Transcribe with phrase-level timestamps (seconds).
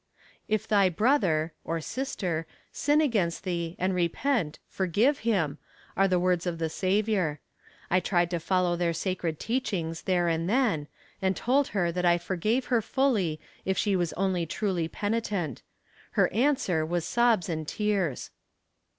[0.47, 5.59] "If thy brother (or sister) sin against thee, and repent, forgive him,"
[5.95, 7.39] are the words of the Saviour.
[7.91, 10.87] I tried to follow their sacred teachings there and then,
[11.21, 15.61] and told her that I forgave her fully if she was only truly penitent.
[16.13, 18.31] Her answer was sobs and tears.